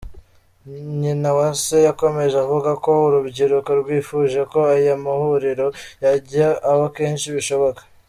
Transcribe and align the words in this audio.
Nyinawase 0.99 1.77
yakomeje 1.87 2.35
avuga 2.45 2.71
ko 2.83 2.91
urubyiruko 3.07 3.69
rwifuje 3.81 4.39
ko 4.51 4.59
aya 4.75 4.95
mahuriro 5.05 5.67
yajya 6.03 6.47
aba 6.71 6.87
kenshi 6.95 7.27
bishoboka. 7.37 7.81